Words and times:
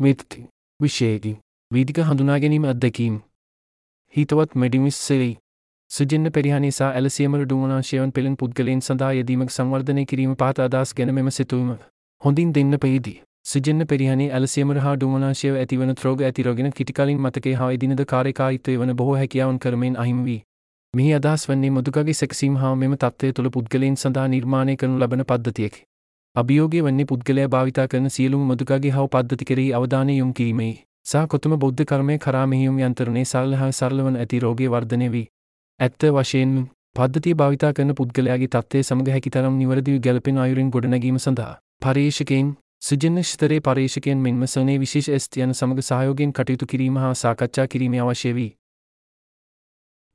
විත්ති 0.00 0.44
විශේගි 0.80 1.32
වීදික 1.70 1.98
හඳුනාගැනීම 2.02 2.64
අත්දැකීම් 2.66 3.16
හිතවත් 4.14 4.54
මෙඩිමිස්සෙයි 4.56 5.32
සුජෙන්න්න 5.90 6.30
පෙරිහනිසා 6.32 6.88
ඇලසියමර 6.92 7.42
ඩුමනාශයවන් 7.42 8.12
පෙළෙන් 8.12 8.36
පුද්ගලයෙන් 8.36 8.80
සඳහා 8.80 9.12
යෙදීමක් 9.12 9.50
සංවර්ධනය 9.50 10.04
කිරීම 10.04 10.32
පාත 10.36 10.60
අදස් 10.64 10.94
ගැන 10.94 11.14
මෙම 11.14 11.30
සිතුවීම 11.30 11.76
හොඳින් 12.22 12.52
දෙන්න 12.52 12.78
පෙහිදී. 12.78 13.16
සිජෙන්න්න 13.46 13.86
පෙරිහනි 13.86 14.26
ඇලසියමර 14.30 14.78
හා 14.78 14.96
ඩුමනාශයව 14.96 15.56
ඇතිවන 15.56 15.94
ත්‍රෝග 15.94 16.22
ඇතිරෝගෙන 16.22 16.70
කිටිකලින් 16.72 17.18
මතකේ 17.20 17.54
හා 17.54 17.70
ඉදිනද 17.70 18.04
කාරකායිත්වය 18.12 18.76
වන 18.78 18.92
බොහෝ 18.96 19.16
හැකියාවන් 19.16 19.58
කරමෙන් 19.58 19.98
අහිම 20.04 20.22
වී. 20.24 20.38
මෙහි 20.94 21.10
අදහස් 21.14 21.44
වන්නේ 21.48 21.70
මුදුකගේ 21.70 22.14
සැක්සීම් 22.14 22.56
හා 22.56 22.74
මෙම 22.74 22.94
තත්වය 22.96 23.32
තුළ 23.32 23.50
පුද්ගලයෙන් 23.56 23.96
සඳහා 23.96 24.28
නිර්මාණය 24.28 24.76
කරනු 24.76 24.96
ලබන 24.98 25.24
පද්ධතියකි. 25.24 25.84
අභියෝගය 26.36 26.80
වන්නේ 26.82 27.06
පුද්ගලයා 27.06 27.48
භාවිතා 27.48 27.86
කරන 27.86 28.10
සියලුම 28.10 28.40
මුදුකගේ 28.46 28.90
හව 28.90 29.02
පද්ධති 29.10 29.46
කෙරෙහි 29.48 29.66
අවධානය 29.72 30.14
යොමු 30.14 30.32
කිරීමයි. 30.32 30.72
සහ 31.06 31.26
කොතම 31.26 31.52
බෞද්ධ 31.56 31.82
කර්මය 31.84 32.16
කරා 32.18 32.46
මෙහියුම් 32.46 32.80
යන්තරණේ 32.80 33.22
සරල 33.24 33.52
හා 33.60 33.68
සරලවන 33.70 34.16
ඇති 34.16 34.40
රෝගය 34.44 34.66
වර්ධනය 34.68 35.08
වී. 35.12 35.28
ඇත්ත 35.80 36.06
වශයෙන්ම 36.08 36.56
පද්ධතිය 36.96 37.34
භාවිතා 37.34 37.70
කරන 37.72 37.94
පුද්ගලයාගේ 37.94 38.48
තත්ත්වය 38.48 38.82
සමග 38.82 39.14
හැකිතරම් 39.14 39.60
නිවරදිව 39.60 40.00
ගැලපෙන 40.00 40.40
අයුරින් 40.44 40.72
ගොඩනැගීම 40.74 41.18
සඳහා. 41.18 41.54
පර්යේෂකයින් 41.80 42.50
සිජන 42.82 43.22
ශ්තරේ 43.24 43.60
පර්යේෂකයන් 43.60 44.26
මෙන්ම 44.26 44.42
සනේ 44.48 44.76
විශේෂ 44.78 45.26
ස්ට 45.26 45.38
යන 45.38 45.54
සමඟ 45.54 45.86
සහයෝගෙන් 45.90 46.32
කටයුතු 46.32 46.66
කිරීම 46.66 46.98
හා 46.98 47.12
සාකච්ඡා 47.16 47.68
කිරීම 47.68 47.94
අවශ්‍ය 48.00 48.34
වී. 48.34 48.50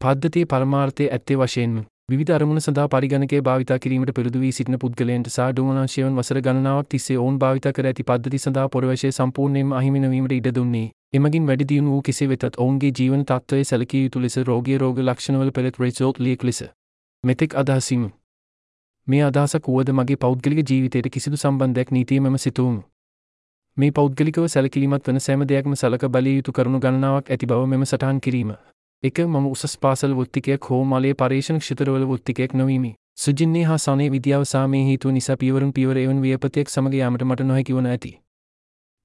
පද්ධතිය 0.00 0.46
පරමාර්ථය 0.46 1.08
ඇත්තේ 1.08 1.40
වශයෙන්ම 1.40 1.80
විධ 2.12 2.32
අරමුණ 2.34 2.60
සඳහා 2.60 2.86
පරිගණකය 2.86 3.38
භාවිතා 3.40 3.76
කිරීමට 3.78 4.10
පිළිදු 4.14 4.40
වී 4.40 4.52
සිටින 4.52 4.76
පුද්ගලයන්ට 4.78 5.28
සහ 5.28 5.44
ඩුමනාශයවන් 5.50 6.16
වසර 6.18 6.40
ගණනාවක් 6.40 6.88
තිස්සේ 6.88 7.18
ඔවුන් 7.18 7.36
භාවිත 7.38 7.68
කර 7.70 7.88
ඇති 7.90 8.04
පද්ධති 8.04 8.38
සඳහා 8.38 8.64
පොරවශය 8.68 9.10
සම්පූර්ණයෙන්ම 9.10 9.74
අහිමිනවීමට 9.78 10.34
ඉඩ 10.36 10.48
දුන්නේ. 10.56 10.88
එමගින් 11.12 11.46
වැඩි 11.46 11.68
දියුණු 11.70 11.94
වූ 11.94 12.02
කෙසේ 12.02 12.28
වෙතත් 12.28 12.58
ඔවුන්ගේ 12.58 12.92
ජීවන 12.98 13.22
තත්ත්වයේ 13.24 13.64
සැලකිය 13.64 14.02
යුතු 14.02 14.24
ලෙස 14.24 14.36
රෝගී 14.44 14.78
රෝග 14.78 14.98
ලක්ෂණවල 15.00 15.52
පෙළෙත් 15.52 15.78
රෙසෝට් 15.78 16.18
ලියෙක් 16.18 16.42
ලෙස. 16.42 16.60
මෙතෙක් 17.24 17.54
අදහසීම. 17.54 18.04
මේ 19.06 19.22
අදහසක් 19.22 19.68
වුවද 19.68 19.92
මගේ 19.92 20.18
පෞද්ගලික 20.18 20.60
ජීවිතයට 20.64 21.10
කිසිදු 21.10 21.36
සම්බන්ධයක් 21.36 21.90
නීතිය 21.90 22.20
මෙම 22.20 22.38
සිතුවමු. 22.38 22.82
මේ 23.76 23.92
පෞද්ගලිකව 23.92 24.46
සැලකිලිමත් 24.48 25.08
වන 25.08 25.20
සෑම 25.20 25.48
දෙයක්ම 25.48 25.74
සලක 25.74 26.08
බලිය 26.08 26.36
යුතු 26.36 26.52
කරුණු 26.52 26.80
ගණනාවක් 26.80 27.30
ඇති 27.30 27.46
බව 27.46 27.66
මෙම 27.68 27.84
සටහන් 27.84 28.20
කිරීම. 28.20 28.52
එක 29.02 29.18
මම 29.20 29.46
උසස් 29.46 29.72
පාසල් 29.82 30.12
වෘත්තිකයක් 30.14 30.66
හෝ 30.70 30.84
මලේ 30.84 31.14
පර්ේෂණ 31.20 31.56
ක්ෂිතරවල 31.60 32.04
වෘත්තිකයක් 32.06 32.52
නොවීමි. 32.54 32.90
සුජින්නේ 33.14 33.62
හා 33.64 33.78
සනේ 33.78 34.10
විද්‍යාව 34.14 34.44
සාමේ 34.44 34.82
හේතුව 34.88 35.12
නිසා 35.16 35.36
පියවරුන් 35.36 35.72
පියවර 35.72 35.98
එවන් 36.02 36.20
ව්‍යපතියක් 36.24 36.70
සමග 36.70 36.94
යාමට 36.94 37.24
මට 37.24 37.46
නොහැකිවන 37.48 37.88
ඇති. 37.94 38.12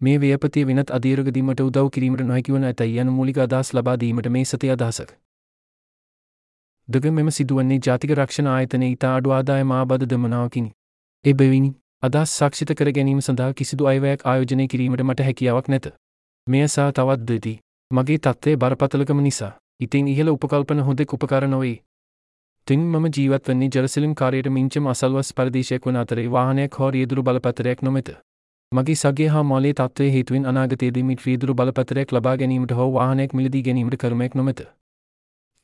මේ 0.00 0.16
ව්‍යපතිය 0.22 0.64
වෙනත් 0.66 0.94
අදීරගදීමට 0.98 1.60
උදව් 1.66 1.90
කිරීමට 1.96 2.24
නොහැකිවන 2.24 2.64
ඇතයි 2.70 2.96
යන 3.04 3.12
මූලික 3.18 3.42
අදහස් 3.46 3.74
ලබා 3.74 3.96
දීමට 4.00 4.30
මේ 4.30 4.44
සති 4.46 4.72
අදහසක්. 4.76 5.14
දග 6.88 7.12
මෙම 7.12 7.30
සිදුවන්නේ 7.30 7.80
ජාතික 7.86 8.16
රක්ෂණ 8.18 8.52
ආයතනය 8.56 8.92
ඉතා 8.96 9.14
අඩු 9.16 9.38
ආදාය 9.38 9.70
මාබද 9.72 10.08
දමනාවකිනි. 10.08 10.74
එබැවිනි 11.24 11.72
අදස් 12.02 12.38
සක්ෂිත 12.38 12.78
කර 12.78 12.96
ගැනීම 12.96 13.20
සඳහා 13.20 13.54
කිසිදු 13.54 13.92
අයවැයක් 13.92 14.24
ආයෝජනය 14.26 14.66
කිරීමට 14.68 15.04
මට 15.04 15.30
හැකියාවක් 15.30 15.68
නැත. 15.68 15.94
මෙය 16.46 16.68
සා 16.68 16.92
තවත් 16.92 17.28
දෙති. 17.28 17.58
මගේ 17.90 18.18
තත්ත්වය 18.18 18.56
බරපතලකම 18.56 19.20
නිසා. 19.22 19.56
ඉතින් 19.80 20.08
ඉහළ 20.08 20.30
උපකල්පන 20.30 20.80
හොඳෙක් 20.80 21.14
උපකාර 21.14 21.46
නොවේ. 21.48 21.76
තින් 22.66 22.82
මම 22.82 23.06
ජීවත්වන්නේ 23.16 23.68
ජලසිලිම් 23.68 24.12
කාරයට 24.14 24.48
මිංචම 24.48 24.84
අසල්වස් 24.86 25.30
පරදේශයක් 25.32 25.86
වන 25.86 25.96
අතරේ 25.96 26.26
වාහනයක් 26.30 26.78
හෝ 26.78 26.90
රියදුරු 26.90 27.22
බලපතරයක් 27.22 27.82
නොමැත. 27.82 28.10
මගේ 28.72 28.94
සගේ 28.94 29.28
හා 29.28 29.42
මොලේ 29.44 29.72
තත්වය 29.74 30.08
හේතුවෙන් 30.12 30.46
අනාගතයේදී 30.46 31.02
මිට 31.02 31.24
රියදුරු 31.26 31.54
බලපතරයක් 31.54 32.12
ලබා 32.12 32.36
ගැනීමට 32.36 32.72
හෝ 32.72 32.88
වාහනයක් 32.94 33.34
මිලදී 33.34 33.62
ගැනීමට 33.62 33.96
කරමයක් 33.96 34.34
නොමැත. 34.34 34.62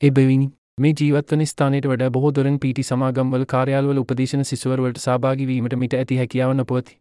එබැවිනි 0.01 0.47
මේ 0.77 0.93
ජීවත්වන 0.99 1.45
ස්ථානයට 1.45 1.87
වඩා 1.87 2.09
බොහෝ 2.09 2.33
දොරෙන් 2.35 2.59
පීටි 2.59 2.83
සමාගම්වල 2.83 3.45
කාර්යාලවල 3.53 4.01
උපදේශන 4.03 4.43
සිසුවරුවලට 4.43 4.99
සහභාගී 4.99 5.47
වීමට 5.47 5.75
මිට 5.75 5.95
ඇති 5.95 6.17
හැකියාව 6.17 6.53
නොපවති. 6.53 6.99